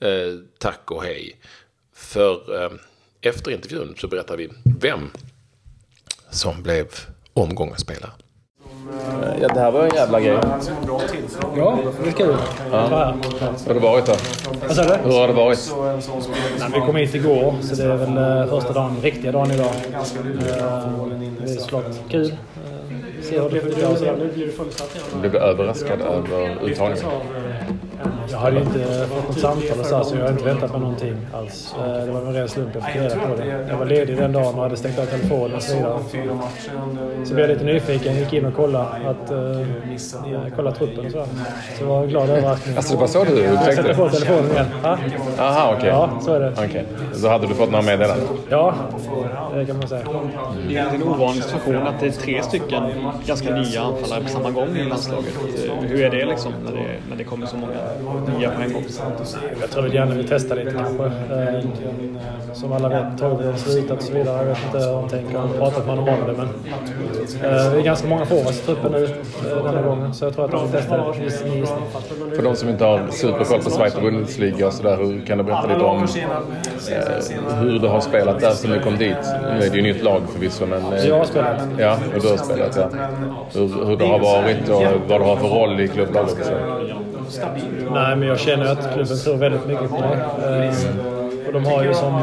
eh, 0.01 0.09
tack 0.59 0.91
och 0.91 1.03
hej. 1.03 1.37
För 1.95 2.65
eh, 2.65 2.71
efter 3.21 3.51
intervjun 3.51 3.95
så 3.99 4.09
berättar 4.09 4.37
vi 4.37 4.49
vem 4.81 5.11
som 6.31 6.63
blev 6.63 6.87
omgångens 7.33 7.81
spelare. 7.81 8.11
Ja, 9.41 9.49
det 9.49 9.61
här 9.61 9.71
var 9.71 9.85
en 9.85 9.95
jävla 9.95 10.21
grej. 10.21 10.39
Ja, 11.57 11.79
det 12.03 12.09
är 12.09 12.13
kul. 12.13 12.37
Ja. 12.71 13.15
Hur 13.67 13.67
har 13.67 13.75
det 13.75 13.81
varit 13.81 14.07
då? 14.07 14.17
Vad 14.67 14.77
sa 14.77 14.83
du? 14.83 15.03
Hur 15.11 15.19
har 15.19 15.29
det 15.29 15.35
varit? 15.35 15.73
Nej, 16.59 16.71
vi 16.75 16.81
kom 16.81 16.97
hit 16.97 17.15
igår, 17.15 17.55
så 17.63 17.75
det 17.75 17.85
är 17.85 17.97
väl 17.97 18.43
eh, 18.43 18.51
första 18.51 18.73
dagen, 18.73 18.97
riktiga 19.03 19.33
dagen 19.33 19.51
idag. 19.51 19.67
Eh, 19.67 19.99
Det 21.41 21.53
är 21.53 21.59
såklart 21.61 21.85
kul. 22.11 22.37
Eh, 23.25 23.31
Se 23.31 23.41
hur 23.41 23.51
det 23.51 23.61
funkar 23.61 23.91
och 23.91 23.99
sådär. 23.99 24.31
Du 25.23 25.29
blev 25.29 25.43
överraskad 25.43 26.01
över 26.01 26.57
uttagningen. 26.65 27.05
Jag 28.31 28.39
hade 28.39 28.57
ju 28.57 28.63
inte 28.63 29.07
fått 29.09 29.29
något 29.29 29.39
samtal 29.39 29.79
och 29.81 29.87
så, 29.87 29.97
här, 29.97 30.03
så 30.05 30.17
jag 30.17 30.23
har 30.23 30.31
inte 30.31 30.45
väntat 30.45 30.71
mig 30.73 30.81
någonting 30.81 31.17
alls. 31.35 31.75
Eh, 31.79 32.05
Det 32.07 32.13
var 32.13 32.21
en 32.21 32.33
ren 32.33 32.49
slump 32.49 32.71
jag 32.75 32.85
fick 32.85 32.97
reda 32.97 33.15
på 33.15 33.35
det. 33.37 33.65
Jag 33.69 33.77
var 33.77 33.87
ledig 33.87 34.17
den 34.17 34.33
dagen 34.33 34.55
och 34.55 34.63
hade 34.63 34.77
stängt 34.77 34.99
av 34.99 35.05
telefonen 35.05 35.57
och 35.57 35.63
så 35.63 35.77
vidare. 35.77 35.99
Så 37.25 37.35
blev 37.35 37.47
jag 37.51 37.55
lite 37.55 37.65
nyfiken, 37.65 38.17
gick 38.17 38.33
in 38.33 38.47
och 38.47 38.55
kollade, 38.55 38.85
att, 39.07 39.33
uh, 39.33 40.57
kollade 40.57 40.77
truppen 40.77 41.07
och 41.07 41.11
sådär. 41.13 41.27
Så 41.79 41.83
jag 41.85 41.89
var 41.89 42.03
en 42.03 42.09
glad 42.09 42.31
överraskning. 42.31 42.77
Alltså 42.77 42.95
det 42.95 43.01
var 43.01 43.07
så 43.07 43.25
du 43.25 43.41
Jag 43.43 43.59
sätter 43.59 43.75
tänkte? 43.83 43.95
på 43.95 44.09
telefonen 44.09 44.51
igen. 44.51 44.67
Ja, 44.83 44.99
Aha, 45.39 45.75
okej. 45.79 45.89
ja 45.89 46.11
så 46.21 46.33
är 46.35 46.41
det. 46.41 46.53
Okej. 46.53 46.85
Så 47.13 47.29
hade 47.29 47.47
du 47.47 47.55
fått 47.55 47.71
några 47.71 47.85
meddelanden? 47.85 48.27
Ja, 48.49 48.75
det 49.55 49.67
kan 49.67 49.79
man 49.79 49.89
säga. 49.89 50.03
Det 50.69 50.77
är 50.77 50.87
en 50.95 51.03
ovanlig 51.03 51.45
situation 51.45 51.77
att 51.87 52.01
det 52.01 52.07
är 52.07 52.11
tre 52.11 52.43
stycken 52.43 52.83
ganska 53.27 53.55
nya 53.55 53.83
anfallare 53.83 54.23
på 54.23 54.29
samma 54.29 54.51
gång 54.51 54.77
i 54.77 54.85
landslaget. 54.85 55.35
Hur 55.81 56.01
är 56.01 56.11
det 56.11 56.25
liksom 56.25 56.53
när 56.65 56.73
det, 56.73 56.87
när 57.09 57.17
det 57.17 57.25
kommer 57.25 57.47
så 57.47 57.57
många 57.57 57.73
nya 58.39 58.51
på 58.51 58.63
en 58.63 58.73
gång? 58.73 58.85
Jag 59.61 59.71
tror 59.71 59.83
väl 59.83 59.95
gärna 59.95 60.15
vi 60.15 60.25
testar 60.29 60.57
lite 60.57 60.71
kanske. 60.71 61.05
Eh, 61.05 61.65
Som 62.53 62.73
alla 62.73 62.89
vet, 62.89 63.19
Torbjörn 63.19 63.51
har 63.51 63.59
slutat 63.59 63.99
och 63.99 64.03
så 64.03 64.13
vidare. 64.13 64.39
Jag 64.39 64.45
vet 64.45 64.65
inte 64.67 64.79
hur 64.79 64.95
han 64.95 65.09
tänker. 65.09 65.39
Har 65.39 65.49
pratat 65.49 65.87
med 65.87 65.97
honom 65.97 66.15
om 66.15 66.27
det. 66.27 66.33
Men 66.33 66.47
eh, 66.47 67.73
det 67.73 67.79
är 67.79 67.83
ganska 67.83 68.09
många 68.09 68.25
forwards 68.25 68.63
i 68.63 68.67
truppen 68.67 68.93
nu 68.93 69.05
eh, 69.05 69.65
denna 69.65 69.83
gången. 69.83 70.15
Så 70.15 70.25
jag 70.25 70.35
tror 70.35 70.45
att 70.45 70.51
de 70.51 70.69
får 70.69 70.79
testa 70.79 71.25
gissning. 71.25 71.67
För 72.37 72.43
de 72.43 72.57
som 72.57 72.69
inte 72.69 72.85
har 72.85 73.09
superkoll 73.11 73.63
på 73.63 73.71
Schweiz 73.71 73.95
Bundesliga 74.01 74.67
och 74.67 74.73
sådär, 74.73 74.97
hur 74.97 75.27
kan 75.27 75.39
du 75.39 75.45
berätta 75.45 75.67
lite 75.67 75.81
om 75.85 76.07
hur 77.61 77.79
du 77.79 77.89
har 77.89 78.01
spelat 78.01 78.41
där 78.41 78.51
sen 78.51 78.71
du 78.71 78.81
kom 78.81 78.97
dit? 78.97 79.17
Nu 79.43 79.67
är 79.67 79.71
det 79.71 79.77
ju 79.77 79.83
nytt 79.83 80.03
lag 80.03 80.23
förvisso, 80.33 80.67
men... 80.67 80.83
Jag 81.09 81.19
har 81.19 81.25
spelat. 81.25 81.63
Ja, 81.79 81.99
och 82.17 82.23
du 82.23 82.29
har 82.29 82.37
spelat, 82.37 82.77
ja. 82.77 82.89
Hur, 83.55 83.87
hur 83.87 83.97
det 83.97 84.07
har 84.07 84.19
varit 84.19 84.69
och 84.69 84.83
vad 85.09 85.21
du 85.21 85.25
har 85.25 85.37
för 85.37 85.49
roll 85.49 85.81
i 85.81 85.89
och 86.41 86.47
så. 86.47 86.53
Nej, 87.95 88.17
men 88.17 88.29
jag 88.29 88.39
känner 88.39 88.73
att 88.73 88.95
klubben 88.95 89.17
tror 89.19 89.37
väldigt 89.37 89.67
mycket 89.67 89.91
på 89.91 89.99
mig. 90.01 90.67
Eh, 90.69 90.75
Och 91.47 91.53
de 91.53 91.65
har 91.67 91.85
ju 91.85 91.95
som 91.95 92.15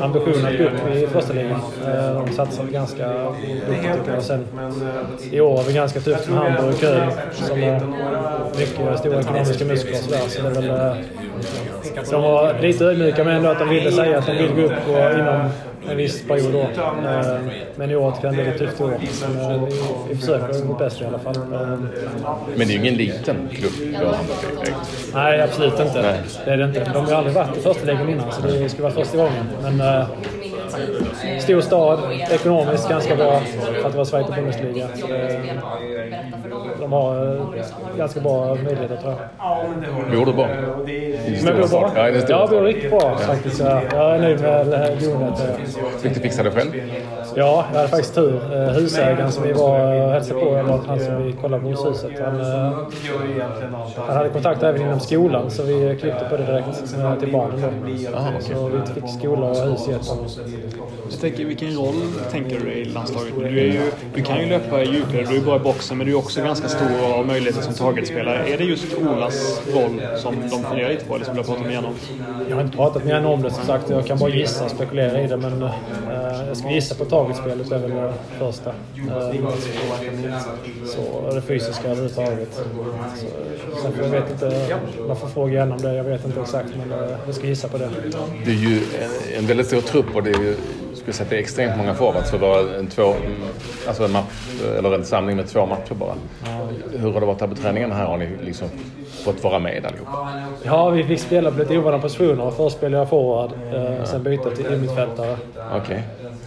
ambition 0.00 0.46
att 0.46 0.58
gå 0.58 0.64
upp 0.64 0.96
i 0.96 1.06
första 1.06 1.32
ligan. 1.32 1.60
Eh, 1.86 2.24
de 2.24 2.32
satsar 2.32 2.64
ganska 2.64 3.08
duktigt 3.68 4.08
jag. 4.14 4.22
Sen, 4.22 4.44
I 5.30 5.40
år 5.40 5.56
har 5.56 5.64
vi 5.64 5.72
ganska 5.72 6.00
tufft 6.00 6.28
med 6.28 6.38
Hamburg 6.38 6.74
och 6.74 6.80
Köln 6.80 7.10
som 7.32 7.62
har 7.62 7.80
mycket 8.58 8.98
stora 8.98 9.20
ekonomiska 9.20 9.64
muskler 9.64 9.92
och 9.92 9.98
sådär. 9.98 10.18
Så 10.28 10.42
det 10.42 10.48
är 10.48 10.52
väl, 10.52 10.70
eh, 10.70 10.96
de 12.10 12.22
var 12.22 12.54
lite 12.60 12.84
ödmjuka 12.84 13.24
med 13.24 13.36
ändå 13.36 13.48
att 13.48 13.58
de 13.58 13.68
ville 13.68 13.92
säga 13.92 14.18
att 14.18 14.26
de 14.26 14.32
vill 14.32 14.54
gå 14.54 14.62
upp 14.62 14.88
och 14.88 15.18
inom 15.18 15.48
en 15.90 15.96
viss 15.96 16.26
period 16.26 16.52
då. 16.52 16.60
Eh, 16.60 17.38
men 17.76 17.90
i 17.90 17.96
år 17.96 18.14
kan 18.22 18.36
det 18.36 18.42
bli 18.42 18.58
tufft 18.58 18.80
i 18.80 18.82
år. 18.82 19.00
Men 19.22 19.50
eh, 19.50 19.68
vi, 20.08 20.16
försöker 20.16 20.64
vårt 20.64 20.78
bästa 20.78 21.04
i 21.04 21.06
alla 21.06 21.18
fall. 21.18 21.36
Eh, 21.36 21.40
Men 21.40 21.88
det 22.56 22.64
är 22.64 22.66
ju 22.68 22.74
ingen 22.74 22.94
liten 22.94 23.48
klubb 23.52 23.72
vi 23.80 23.94
har 23.94 24.04
hamnat 24.04 24.44
i. 24.64 24.70
Nej, 25.14 25.40
absolut 25.40 25.80
inte. 25.80 26.02
Nej. 26.02 26.20
Det 26.44 26.50
är 26.50 26.56
det 26.56 26.64
inte. 26.64 26.84
De 26.84 27.04
har 27.04 27.08
ju 27.08 27.14
aldrig 27.14 27.34
varit 27.34 27.56
i 27.56 27.60
första 27.60 27.84
ligan 27.84 28.08
innan, 28.08 28.32
så 28.32 28.42
det 28.42 28.68
skulle 28.68 28.82
vara 28.82 28.94
första 28.94 29.16
gången. 29.16 29.46
Men 29.62 29.80
eh, 29.80 30.06
stor 31.40 31.60
stad, 31.60 31.98
ekonomiskt 32.30 32.88
ganska 32.88 33.16
bra 33.16 33.40
för 33.80 33.88
att 33.88 33.94
vara 33.94 34.04
Schweiz 34.04 34.26
Bundesliga. 34.28 34.84
Eh, 34.84 35.40
de 36.80 36.92
har 36.92 37.36
eh, 37.36 37.42
ganska 37.98 38.20
bra 38.20 38.54
möjligheter 38.54 38.96
tror 38.96 39.14
jag. 39.38 40.16
Bor 40.16 40.26
du 40.26 40.32
bra? 40.32 40.48
Men 41.44 41.60
bor 41.60 41.68
bra? 41.68 41.92
Ja, 41.94 42.08
jag 42.28 42.50
bor 42.50 42.62
riktigt 42.62 42.90
bra 42.90 43.16
faktiskt. 43.18 43.60
Jag, 43.60 43.82
jag 43.92 44.14
är 44.14 44.18
nöjd 44.18 44.40
med 44.40 44.72
eh, 44.72 44.98
boendet. 45.00 45.58
Fick 46.02 46.14
du 46.14 46.20
fixa 46.20 46.42
det 46.42 46.50
själv? 46.50 46.72
Ja, 47.38 47.66
jag 47.72 47.76
hade 47.76 47.88
faktiskt 47.88 48.14
tur. 48.14 48.40
Eh, 48.54 48.72
Husägaren 48.74 49.32
som 49.32 49.42
vi 49.42 49.52
var 49.52 50.04
och 50.04 50.10
hälsade 50.12 50.40
på, 50.40 50.46
eller 50.56 50.78
han 50.86 51.00
som 51.00 51.22
vi 51.22 51.32
kollade 51.32 51.62
på 51.62 51.68
huset, 51.68 52.10
han, 52.24 52.40
eh, 52.40 52.78
han 54.06 54.16
hade 54.16 54.28
kontakt 54.28 54.62
även 54.62 54.82
inom 54.82 55.00
skolan 55.00 55.50
så 55.50 55.62
vi 55.62 55.96
klippte 56.00 56.26
på 56.30 56.36
det 56.36 56.44
direkt 56.46 56.94
eh, 56.98 57.14
till 57.18 57.32
barnen 57.32 57.60
då. 57.60 58.40
Så 58.40 58.68
vi 58.68 59.00
fick 59.00 59.10
skola 59.18 59.46
och 59.46 59.56
hus 59.56 59.88
i 59.88 59.92
ett 59.92 60.10
år. 60.10 60.26
Jag 61.10 61.20
tänker, 61.20 61.44
vilken 61.44 61.76
roll 61.76 61.94
tänker 62.30 62.60
du 62.60 62.72
i 62.72 62.84
landslaget? 62.84 63.34
Du, 63.38 63.58
är 63.58 63.64
ju, 63.64 63.80
du 64.14 64.22
kan 64.22 64.40
ju 64.40 64.46
löpa 64.46 64.82
i 64.82 64.86
djupled, 64.86 65.26
du 65.28 65.36
är 65.36 65.40
bra 65.40 65.56
i 65.56 65.58
boxen, 65.58 65.98
men 65.98 66.06
du 66.06 66.12
är 66.12 66.18
också 66.18 66.40
ganska 66.40 66.68
stor 66.68 66.88
och 67.02 67.08
har 67.16 67.24
möjligheter 67.24 67.62
som 67.62 67.74
targetspelare. 67.74 68.48
Är 68.48 68.58
det 68.58 68.64
just 68.64 68.98
Olas 68.98 69.62
roll 69.74 70.00
som 70.16 70.34
de 70.50 70.62
funderar 70.62 70.88
lite 70.88 71.04
på, 71.04 71.14
eller 71.14 71.24
som 71.24 71.34
du 71.34 71.40
har 71.40 71.46
pratat 71.46 71.62
med 71.62 71.72
igenom? 71.72 71.94
Jag 72.48 72.56
har 72.56 72.62
inte 72.62 72.76
pratat 72.76 73.04
med 73.04 73.14
henne 73.14 73.28
om 73.28 73.42
det 73.42 73.50
som 73.50 73.64
sagt. 73.64 73.90
Jag 73.90 74.06
kan 74.06 74.18
bara 74.18 74.30
gissa 74.30 74.64
och 74.64 74.70
spekulera 74.70 75.20
i 75.20 75.26
det. 75.26 75.36
Men 75.36 75.68
jag 76.48 76.56
skulle 76.56 76.74
gissa 76.74 76.94
på 76.94 77.04
targetspelet 77.04 77.72
är 77.72 77.78
väl 77.78 77.90
det 77.90 78.12
första. 78.38 78.70
Eh, 78.70 80.34
så 80.86 81.34
det 81.34 81.40
fysiska 81.42 81.88
överhuvudtaget. 81.88 82.60
Sen 83.82 83.92
jag 84.02 84.08
vet 84.08 84.30
inte, 84.30 84.66
man 85.08 85.16
får 85.16 85.28
fråga 85.28 85.60
henne 85.60 85.74
om 85.74 85.82
det. 85.82 85.94
Jag 85.94 86.04
vet 86.04 86.24
inte 86.24 86.40
exakt 86.40 86.68
men 86.78 86.98
eh, 86.98 87.16
jag 87.26 87.34
ska 87.34 87.46
gissa 87.46 87.68
på 87.68 87.78
det. 87.78 87.88
Det 88.44 88.50
är 88.50 88.54
ju 88.54 88.76
en, 88.76 89.38
en 89.38 89.46
väldigt 89.46 89.66
stor 89.66 89.80
trupp 89.80 90.16
och 90.16 90.22
det 90.22 90.30
är 90.30 90.40
ju, 90.42 90.56
skulle 90.94 91.12
säga 91.12 91.24
att 91.24 91.30
det 91.30 91.36
är 91.36 91.40
extremt 91.40 91.76
många 91.76 91.94
forwards 91.94 92.30
för 92.30 92.36
att 92.36 92.42
vara 92.42 92.76
en, 92.78 92.86
två, 92.86 93.14
alltså 93.88 94.04
en 94.04 94.12
match, 94.12 94.62
eller 94.78 94.94
en 94.94 95.04
samling 95.04 95.36
med 95.36 95.48
två 95.48 95.66
matcher 95.66 95.94
bara. 95.94 96.14
Hur 96.92 97.12
har 97.12 97.20
det 97.20 97.26
varit 97.26 97.40
här 97.40 97.48
på 97.48 97.54
träningen 97.54 97.92
här? 97.92 98.06
Har 98.06 98.16
ni 98.16 98.28
liksom 98.44 98.68
fått 99.24 99.44
vara 99.44 99.58
med 99.58 99.86
allihop? 99.86 100.08
Ja, 100.62 100.90
vi 100.90 101.04
fick 101.04 101.20
spela 101.20 101.50
på 101.50 101.58
lite 101.58 101.78
ovana 101.78 101.98
positioner. 101.98 102.50
Först 102.50 102.76
spelade 102.76 102.96
jag 102.96 103.08
forward, 103.08 103.50
eh, 103.74 104.04
sen 104.04 104.22
bytte 104.22 104.56
till 104.56 104.66
innermittfältare. 104.66 105.36
Okej. 105.76 106.02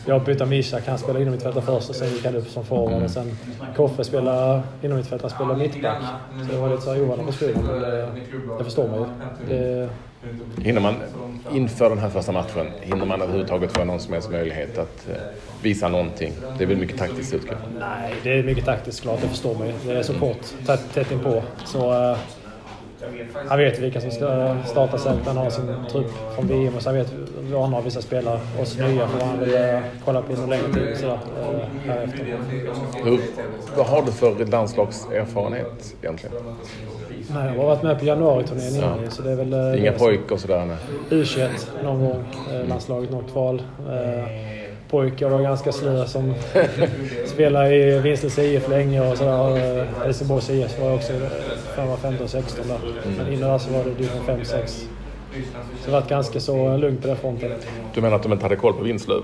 Jag 0.06 0.24
bytte 0.24 0.46
Mischa, 0.46 0.80
han 0.88 0.98
spelade 0.98 1.22
innermittfältare 1.22 1.64
först 1.64 1.90
och 1.90 1.96
sen 1.96 2.10
gick 2.10 2.26
han 2.26 2.36
upp 2.36 2.48
som 2.48 2.66
forward. 2.66 3.04
Och 3.04 3.10
sen 3.10 3.38
Koffe 3.76 4.04
spelade 4.04 4.62
innermittfältare, 4.82 5.32
spelade 5.32 5.60
mittback. 5.60 6.04
Så 6.48 6.54
det 6.56 6.62
var 6.62 6.70
lite 6.70 6.82
så 6.82 6.94
här 6.94 7.02
ovana 7.02 7.24
positioner. 7.24 7.64
Men 7.72 7.82
det, 7.82 8.08
det 8.58 8.64
förstår 8.64 8.88
man 8.88 9.00
ju. 9.00 9.06
Det, 9.56 9.90
Hinner 10.62 10.82
man 10.82 10.96
inför 11.52 11.90
den 11.90 12.00
här 12.00 12.10
första 12.10 12.32
matchen, 12.32 12.68
hinner 12.82 13.06
man 13.06 13.22
överhuvudtaget 13.22 13.72
få 13.72 13.84
någon 13.84 14.00
som 14.00 14.14
helst 14.14 14.32
möjlighet 14.32 14.78
att 14.78 15.10
eh, 15.10 15.16
visa 15.62 15.88
någonting? 15.88 16.34
Det 16.58 16.64
är 16.64 16.68
väl 16.68 16.78
mycket 16.78 16.98
taktiskt 16.98 17.34
utgång? 17.34 17.58
nej, 17.80 18.14
det 18.24 18.40
är 18.40 18.44
mycket 18.44 18.66
taktiskt 18.66 19.02
klart, 19.02 19.22
det 19.22 19.28
förstår 19.28 19.56
man 19.56 19.68
ju. 19.68 19.74
Det 19.86 19.94
är 19.94 20.04
så 20.04 20.14
kort, 20.14 20.66
tätt, 20.66 20.94
tätt 20.94 21.12
inpå. 21.12 21.44
Så 21.66 22.12
eh, 22.12 22.18
han 23.48 23.58
vet 23.58 23.80
vilka 23.80 24.02
som 24.02 24.12
ska 24.12 24.56
starta 24.66 24.98
sen. 24.98 25.18
Han 25.26 25.38
har 25.38 25.50
sin 25.50 25.76
trupp 25.92 26.12
från 26.36 26.48
VM 26.48 26.76
och 26.76 26.82
sen 26.82 26.94
vet 26.96 27.14
vad 27.52 27.62
han 27.62 27.74
har 27.74 27.82
vissa 27.82 28.02
spelare. 28.02 28.40
Oss 28.62 28.78
nya 28.78 29.08
får 29.08 29.26
han 29.26 29.40
väl 29.40 29.74
eh, 29.76 29.80
kolla 30.06 30.22
på 30.22 30.34
under 30.34 30.48
längre 30.48 30.74
tid 30.74 30.98
så, 30.98 31.08
eh, 31.08 31.16
härefter. 31.86 32.38
Hur, 33.04 33.20
vad 33.78 33.86
har 33.86 34.02
du 34.06 34.12
för 34.12 34.46
landslagserfarenhet 34.46 35.96
egentligen? 36.02 36.36
Nej, 37.34 37.48
jag 37.56 37.62
har 37.62 37.66
varit 37.68 37.84
med 37.84 38.00
på 38.00 38.06
januariturnén 38.06 38.76
innan 38.76 39.02
ju, 39.04 39.10
så 39.10 39.22
det 39.22 39.32
är 39.32 39.36
väl... 39.36 39.54
eh, 39.54 39.82
Inga 39.82 39.92
pojkar 39.92 40.34
och 40.36 40.40
sådär? 40.40 40.66
nej. 40.66 40.78
U21 41.24 41.50
någon 41.84 42.00
gång, 42.00 42.24
eh, 42.54 42.68
landslaget 42.68 43.12
något 43.12 43.32
kval. 43.32 43.62
Eh, 43.92 44.24
pojkar 44.90 45.30
var 45.30 45.42
ganska 45.42 45.72
slöa 45.72 46.06
som 46.06 46.34
spelade 47.26 47.76
i 47.76 48.00
Vinslös 48.00 48.40
IF 48.40 48.70
länge 48.70 49.12
och 49.12 49.18
sådär. 49.18 49.86
Helsingborgs 50.04 50.50
IF 50.50 50.80
var 50.80 50.88
jag 50.88 50.96
också 50.96 51.14
jag 51.78 51.88
var 51.88 51.98
15 51.98 52.28
16 52.28 52.66
där. 52.68 52.78
Men 53.18 53.34
innan 53.34 53.60
så 53.60 53.70
var 53.74 53.84
det 53.84 53.90
division 53.90 54.26
5 54.26 54.46
6. 54.46 54.88
Så 55.32 55.86
det 55.86 55.92
har 55.92 56.00
varit 56.02 56.10
ganska 56.10 56.40
så 56.40 56.78
lugnt 56.78 57.02
på 57.02 57.08
den 57.08 57.18
fronten. 57.18 57.52
Du 57.94 58.02
menar 58.02 58.16
att 58.16 58.24
de 58.24 58.32
inte 58.34 58.46
hade 58.46 58.56
koll 58.56 58.74
på 58.74 58.84
Vinslöv? 58.84 59.22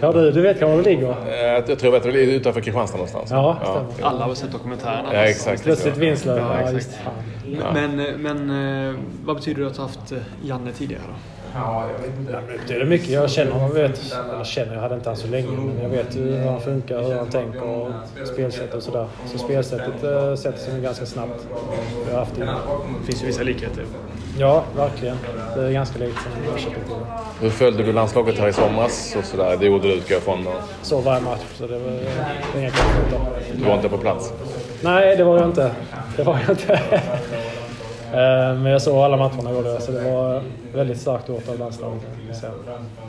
Ja 0.00 0.12
du, 0.12 0.30
du 0.30 0.40
vet 0.40 0.60
var 0.62 0.76
det 0.76 0.82
ligger? 0.82 1.10
Eh, 1.10 1.36
Jag 1.44 1.66
tror 1.66 1.84
jag 1.84 1.90
vet, 1.90 2.02
det 2.02 2.08
är 2.22 2.26
utanför 2.26 2.60
Kristianstad 2.60 2.96
någonstans. 2.96 3.30
Ja, 3.30 3.58
stämmer. 3.62 4.10
Alla 4.10 4.24
har 4.24 4.34
sett 4.34 4.52
dokumentären? 4.52 5.04
Ja, 5.12 5.18
exakt. 5.18 5.62
Plötsligt 5.62 5.96
Vinslöv. 5.96 6.38
Ja, 6.38 6.44
Ja, 6.52 6.58
exakt. 6.58 6.74
just 6.74 6.92
fan. 6.94 7.74
Men, 7.74 8.22
men 8.22 8.88
eh, 8.90 8.94
vad 9.24 9.36
betyder 9.36 9.62
det 9.62 9.68
att 9.68 9.76
ha 9.76 9.84
haft 9.84 10.12
eh, 10.12 10.18
Janne 10.42 10.72
tidigare 10.72 11.02
då? 11.08 11.14
Ja, 11.56 11.84
men 12.26 12.58
Det 12.68 12.74
är 12.74 12.84
mycket. 12.84 13.08
Jag 13.08 13.30
känner 13.30 13.52
honom, 13.52 13.74
vet, 13.74 14.00
eller 14.34 14.44
känner, 14.44 14.74
jag 14.74 14.80
hade 14.80 14.94
inte 14.94 15.08
han 15.08 15.16
så 15.16 15.26
länge, 15.28 15.48
men 15.50 15.82
jag 15.82 15.88
vet 15.88 16.16
ju 16.16 16.20
hur 16.22 16.48
han 16.50 16.60
funkar, 16.60 17.02
hur 17.02 17.14
han 17.16 17.30
tänker 17.30 17.62
och 17.62 17.90
spelsätt 18.26 18.74
och 18.74 18.82
sådär. 18.82 19.06
Så 19.32 19.38
spelsättet 19.38 20.04
äh, 20.04 20.34
sätter 20.34 20.58
sig 20.58 20.80
ganska 20.80 21.06
snabbt. 21.06 21.46
Jag 22.06 22.12
har 22.12 22.18
haft 22.20 22.34
det. 22.36 22.44
Det 22.44 23.06
finns 23.06 23.22
ju 23.22 23.26
vissa 23.26 23.42
likheter. 23.42 23.84
Ja, 24.38 24.64
verkligen. 24.76 25.16
Det 25.56 25.62
är 25.62 25.70
ganska 25.72 25.98
likt 25.98 26.16
som 26.22 26.32
jag 26.52 26.60
köpte 26.60 26.80
till. 26.80 26.94
Hur 27.40 27.50
följde 27.50 27.82
du 27.82 27.92
landslaget 27.92 28.38
här 28.38 28.48
i 28.48 28.52
somras 28.52 29.16
och 29.18 29.24
sådär? 29.24 29.56
Det 29.60 29.66
gjorde 29.66 29.88
du 29.88 29.94
utgår 29.94 30.12
jag 30.14 30.22
från. 30.22 30.46
och 30.46 30.52
Så 30.82 31.00
varje 31.00 31.20
match, 31.22 31.40
så 31.54 31.66
det 31.66 31.78
var 31.78 31.90
det 31.90 31.98
var 32.54 32.60
inga 32.60 32.70
konstigheter. 32.70 33.20
Du 33.54 33.64
var 33.64 33.74
inte 33.74 33.88
på 33.88 33.98
plats? 33.98 34.32
Nej, 34.82 35.16
det 35.16 35.24
var 35.24 35.38
jag 35.38 35.48
inte. 35.48 35.70
Det 36.16 36.22
var 36.22 36.38
jag 36.46 36.50
inte. 36.50 36.80
Eh, 38.12 38.54
Men 38.58 38.66
jag 38.66 38.82
såg 38.82 38.96
alla 38.96 39.16
matcherna 39.16 39.52
jag, 39.52 39.82
så 39.82 39.92
det 39.92 40.10
var 40.10 40.42
väldigt 40.74 41.00
starkt 41.00 41.28
gjort 41.28 41.48
av 41.48 41.58
landslaget. 41.58 42.02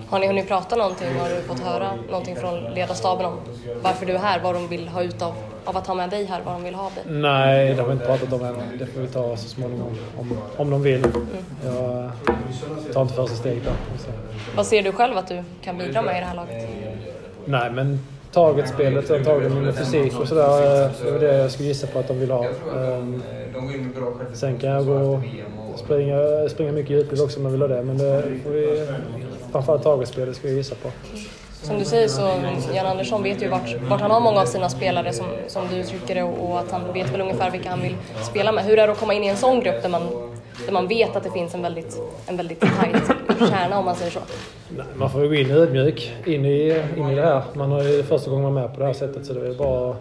Har 0.09 0.19
ni 0.19 0.27
hunnit 0.27 0.47
prata 0.47 0.75
någonting? 0.75 1.07
Har 1.19 1.29
du 1.29 1.41
fått 1.41 1.59
höra 1.59 1.89
någonting 2.09 2.35
från 2.35 2.63
ledarstaben 2.63 3.25
om 3.25 3.33
varför 3.81 4.05
du 4.05 4.13
är 4.13 4.17
här? 4.17 4.39
Vad 4.43 4.55
de 4.55 4.67
vill 4.67 4.87
ha 4.87 5.03
ut 5.03 5.21
av, 5.21 5.33
av 5.65 5.77
att 5.77 5.87
ha 5.87 5.95
med 5.95 6.09
dig 6.09 6.25
här? 6.25 6.41
Vad 6.45 6.53
de 6.55 6.63
vill 6.63 6.75
ha 6.75 6.85
av 6.85 6.91
det? 6.95 7.11
Nej, 7.11 7.73
det 7.73 7.81
har 7.81 7.87
vi 7.87 7.93
inte 7.93 8.05
pratat 8.05 8.33
om 8.33 8.43
än. 8.45 8.55
Det 8.79 8.85
får 8.85 9.01
vi 9.01 9.07
ta 9.07 9.35
så 9.37 9.49
småningom. 9.49 9.97
Om, 10.19 10.37
om 10.57 10.69
de 10.69 10.81
vill. 10.81 11.05
Jag 11.65 12.11
tar 12.93 13.01
inte 13.01 13.13
första 13.13 13.35
steget 13.35 13.63
där. 13.63 13.73
Vad 14.55 14.65
ser 14.65 14.81
du 14.83 14.91
själv 14.91 15.17
att 15.17 15.27
du 15.27 15.43
kan 15.63 15.77
bidra 15.77 16.01
med 16.01 16.17
i 16.17 16.19
det 16.19 16.25
här 16.25 16.35
laget? 16.35 16.69
Nej, 17.45 17.71
men 17.71 17.99
targetspelet 18.31 19.11
antagligen 19.11 19.63
med 19.63 19.75
fysik 19.75 20.19
och 20.19 20.27
sådär. 20.27 20.47
Det 21.03 21.07
är 21.07 21.11
väl 21.11 21.21
det 21.21 21.37
jag 21.37 21.51
skulle 21.51 21.67
gissa 21.67 21.87
på 21.87 21.99
att 21.99 22.07
de 22.07 22.19
vill 22.19 22.31
ha. 22.31 22.45
Ehm, 23.57 23.93
Sen 24.33 24.57
kan 24.57 24.69
jag 24.69 24.85
gå 24.85 24.93
och 25.73 25.79
springa, 25.79 26.49
springa 26.49 26.71
mycket 26.71 26.91
djupled 26.91 27.21
också 27.21 27.39
om 27.39 27.45
jag 27.45 27.51
vill 27.51 27.61
ha 27.61 27.67
det. 27.67 27.83
Men 27.83 27.97
det 27.97 28.23
får 28.43 28.49
vi... 28.49 28.87
Framförallt 29.51 29.83
targetspelet 29.83 30.35
ska 30.35 30.47
jag 30.47 30.57
gissa 30.57 30.75
på. 30.75 30.91
Som 31.61 31.79
du 31.79 31.85
säger 31.85 32.07
så 32.07 32.21
Jan 32.75 32.85
Andersson 32.85 33.23
vet 33.23 33.41
ju 33.43 33.47
vart, 33.47 33.75
vart 33.89 34.01
han 34.01 34.11
har 34.11 34.19
många 34.19 34.41
av 34.41 34.45
sina 34.45 34.69
spelare 34.69 35.13
som, 35.13 35.25
som 35.47 35.63
du 35.71 35.75
uttrycker 35.75 36.15
det 36.15 36.23
och, 36.23 36.49
och 36.51 36.59
att 36.59 36.71
han 36.71 36.93
vet 36.93 37.13
väl 37.13 37.21
ungefär 37.21 37.51
vilka 37.51 37.69
han 37.69 37.81
vill 37.81 37.95
spela 38.29 38.51
med. 38.51 38.65
Hur 38.65 38.79
är 38.79 38.87
det 38.87 38.93
att 38.93 38.99
komma 38.99 39.13
in 39.13 39.23
i 39.23 39.27
en 39.27 39.37
sån 39.37 39.59
grupp 39.59 39.81
där 39.81 39.89
man, 39.89 40.01
där 40.65 40.73
man 40.73 40.87
vet 40.87 41.15
att 41.15 41.23
det 41.23 41.31
finns 41.31 41.55
en 41.55 41.61
väldigt, 41.61 42.01
en 42.27 42.37
väldigt 42.37 42.59
tajt 42.59 43.03
kärna 43.49 43.79
om 43.79 43.85
man 43.85 43.95
säger 43.95 44.11
så? 44.11 44.19
Nej, 44.69 44.85
man 44.95 45.09
får 45.09 45.21
ju 45.23 45.27
gå 45.27 45.35
in 45.35 45.51
ödmjuk 45.51 46.13
in 46.25 46.45
i, 46.45 46.83
in 46.97 47.09
i 47.09 47.15
det 47.15 47.21
här. 47.21 47.41
Man 47.53 47.71
har 47.71 47.83
ju 47.83 48.03
första 48.03 48.29
gången 48.31 48.53
man 48.53 48.57
är 48.57 48.67
med 48.67 48.73
på 48.73 48.79
det 48.79 48.85
här 48.85 48.93
sättet 48.93 49.25
så 49.25 49.33
det 49.33 49.47
är 49.47 49.53
bara 49.53 49.95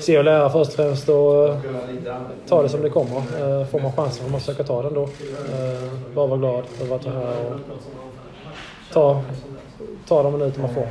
se 0.00 0.18
och 0.18 0.24
lära 0.24 0.50
först 0.50 0.70
och 0.70 0.76
främst 0.76 1.08
och 1.08 1.48
eh, 1.48 1.56
ta 2.48 2.62
det 2.62 2.68
som 2.68 2.82
det 2.82 2.90
kommer. 2.90 3.16
Eh, 3.16 3.66
Får 3.66 3.80
man 3.80 3.92
chansen 3.92 4.24
får 4.24 4.30
man 4.30 4.40
försöka 4.40 4.64
ta 4.64 4.82
den 4.82 4.94
då. 4.94 5.02
Eh, 5.02 5.92
Bara 6.14 6.26
vara 6.26 6.38
glad 6.38 6.64
över 6.82 6.96
att 6.96 7.04
vara 7.04 7.14
här 7.14 7.52
och 7.52 7.60
ta, 8.92 9.22
ta 10.08 10.22
de 10.22 10.32
minuter 10.32 10.60
man 10.60 10.74
får. 10.74 10.88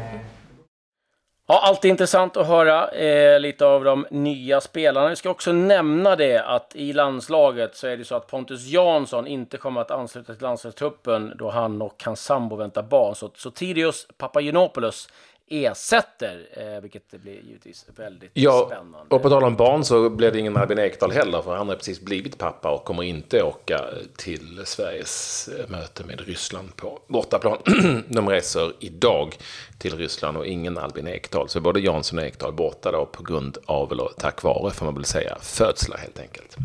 Ja, 1.47 1.59
alltid 1.63 1.91
intressant 1.91 2.37
att 2.37 2.47
höra 2.47 2.87
eh, 2.91 3.39
lite 3.39 3.65
av 3.65 3.83
de 3.83 4.05
nya 4.11 4.61
spelarna. 4.61 5.09
Vi 5.09 5.15
ska 5.15 5.29
också 5.29 5.51
nämna 5.51 6.15
det 6.15 6.37
att 6.45 6.75
i 6.75 6.93
landslaget 6.93 7.75
så 7.75 7.87
är 7.87 7.97
det 7.97 8.05
så 8.05 8.15
att 8.15 8.27
Pontus 8.27 8.65
Jansson 8.65 9.27
inte 9.27 9.57
kommer 9.57 9.81
att 9.81 9.91
ansluta 9.91 10.33
till 10.33 10.43
landslagstruppen 10.43 11.33
då 11.37 11.49
han 11.49 11.81
och 11.81 12.03
hans 12.05 12.23
sambo 12.23 12.55
väntar 12.55 12.83
barn. 12.83 13.15
Så, 13.15 13.29
så 13.35 13.51
Tidius 13.51 14.07
Papagiannopoulos 14.17 15.09
ersätter, 15.53 16.47
eh, 16.75 16.81
vilket 16.81 17.11
det 17.11 17.17
blir 17.17 17.41
givetvis 17.41 17.85
väldigt 17.95 18.31
Ja, 18.33 18.65
spännande. 18.67 19.15
och 19.15 19.21
på 19.21 19.29
tal 19.29 19.43
om 19.43 19.55
barn 19.55 19.83
så 19.83 20.09
blev 20.09 20.33
det 20.33 20.39
ingen 20.39 20.57
Albin 20.57 20.79
Ekdal 20.79 21.11
heller, 21.11 21.41
för 21.41 21.55
han 21.55 21.69
har 21.69 21.75
precis 21.75 22.01
blivit 22.01 22.37
pappa 22.37 22.71
och 22.71 22.83
kommer 22.83 23.03
inte 23.03 23.43
åka 23.43 23.81
till 24.17 24.61
Sveriges 24.65 25.47
eh, 25.59 25.69
möte 25.69 26.03
med 26.03 26.21
Ryssland 26.21 26.75
på 26.75 26.99
bortaplan. 27.07 27.57
De 28.07 28.29
reser 28.29 28.73
idag 28.79 29.35
till 29.77 29.97
Ryssland 29.97 30.37
och 30.37 30.47
ingen 30.47 30.77
Albin 30.77 31.07
Ekdal. 31.07 31.49
Så 31.49 31.59
både 31.59 31.79
Jansson 31.79 32.19
och 32.19 32.25
Ekdal 32.25 32.53
borta 32.53 32.91
då 32.91 33.05
på 33.05 33.23
grund 33.23 33.57
av, 33.65 33.91
eller 33.91 34.09
tack 34.17 34.43
vare 34.43 34.71
får 34.71 34.85
man 34.85 34.95
väl 34.95 35.05
säga, 35.05 35.37
födslar 35.41 35.97
helt 35.97 36.19
enkelt. 36.19 36.57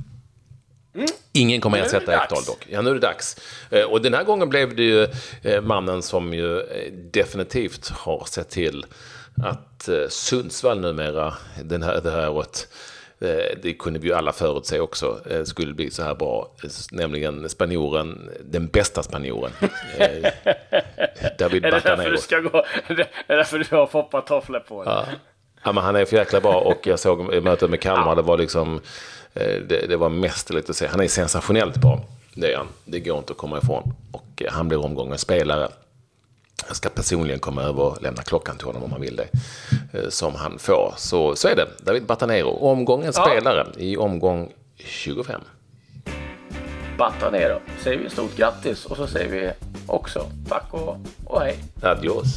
Ingen 1.32 1.60
kommer 1.60 1.78
det 1.78 1.84
ersätta 1.84 2.12
dags. 2.12 2.24
Ekdal 2.24 2.44
dock. 2.44 2.66
Ja, 2.70 2.82
nu 2.82 2.90
är 2.90 2.94
det 2.94 3.00
dags. 3.00 3.36
Eh, 3.70 3.82
Och 3.84 4.02
den 4.02 4.14
här 4.14 4.24
gången 4.24 4.48
blev 4.48 4.76
det 4.76 4.82
ju 4.82 5.06
eh, 5.42 5.60
mannen 5.62 6.02
som 6.02 6.34
ju 6.34 6.60
eh, 6.60 6.92
definitivt 6.92 7.88
har 7.88 8.24
sett 8.28 8.48
till 8.50 8.86
att 9.44 9.88
Sundsvall 10.08 10.80
numera, 10.80 11.34
den 11.64 11.82
här, 11.82 12.00
det 12.00 12.10
här 12.10 12.30
året, 12.30 12.68
det 13.62 13.74
kunde 13.78 13.98
vi 13.98 14.08
ju 14.08 14.14
alla 14.14 14.32
förutse 14.32 14.80
också, 14.80 15.20
skulle 15.44 15.74
bli 15.74 15.90
så 15.90 16.02
här 16.02 16.14
bra. 16.14 16.50
Nämligen 16.92 17.48
spanjoren, 17.48 18.30
den 18.44 18.66
bästa 18.66 19.02
spanjoren. 19.02 19.50
David 21.38 21.64
är 21.64 21.70
det 21.70 21.70
därför 21.70 21.90
Batanero. 21.90 22.10
du 22.10 22.18
ska 22.18 22.40
gå? 22.40 22.64
Är 22.86 22.94
det 22.94 23.06
därför 23.26 23.58
du 23.70 23.76
har 23.76 23.86
foppatofflor 23.86 24.60
på 24.60 24.84
dig? 24.84 24.92
Ja. 24.92 25.04
ja, 25.64 25.72
men 25.72 25.84
han 25.84 25.96
är 25.96 26.04
för 26.04 26.16
jäkla 26.16 26.40
bra 26.40 26.60
och 26.60 26.86
jag 26.86 26.98
såg 26.98 27.42
mötet 27.42 27.70
med 27.70 27.80
Kalmar, 27.80 28.16
det 28.16 28.22
var 28.22 28.38
liksom, 28.38 28.80
det, 29.34 29.86
det 29.88 29.96
var 29.96 30.08
mästerligt 30.08 30.70
att 30.70 30.76
se. 30.76 30.86
Han 30.86 31.00
är 31.00 31.08
sensationellt 31.08 31.76
bra, 31.76 32.00
det 32.34 32.52
är 32.52 32.56
han. 32.56 32.66
Det 32.84 33.00
går 33.00 33.18
inte 33.18 33.32
att 33.32 33.38
komma 33.38 33.58
ifrån. 33.58 33.92
Och 34.12 34.42
eh, 34.42 34.52
han 34.52 34.68
blir 34.68 34.84
omgångens 34.84 35.20
spelare. 35.20 35.68
Jag 36.66 36.76
ska 36.76 36.88
personligen 36.88 37.38
komma 37.40 37.62
över 37.62 37.82
och 37.82 38.02
lämna 38.02 38.22
klockan 38.22 38.56
till 38.56 38.66
honom 38.66 38.82
om 38.84 38.92
han 38.92 39.00
vill 39.00 39.16
det. 39.16 39.28
eh, 39.98 40.08
Som 40.08 40.34
han 40.34 40.58
får. 40.58 40.94
Så, 40.96 41.36
så 41.36 41.48
är 41.48 41.56
det. 41.56 41.66
David 41.84 42.06
Batanero, 42.06 42.48
omgångens 42.50 43.16
Ja. 43.16 43.26
spelare 43.26 43.66
i 43.76 43.96
omgång 43.96 44.52
25. 44.76 45.40
Batanero 46.98 47.60
säger 47.82 47.98
vi 47.98 48.10
stort 48.10 48.36
grattis 48.36 48.84
och 48.84 48.96
så 48.96 49.06
säger 49.06 49.28
vi 49.28 49.50
också 49.86 50.26
tack 50.48 50.64
och, 50.74 50.96
och 51.24 51.40
hej. 51.40 51.58
Adios. 51.82 52.36